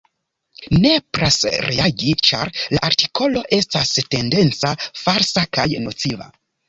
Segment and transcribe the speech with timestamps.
[0.83, 6.29] Nepras reagi, ĉar la artikolo estas tendenca, falsa kaj nociva.